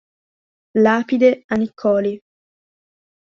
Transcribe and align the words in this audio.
Lapide 0.73 1.43
a 1.47 1.55
Niccoli 1.57 2.19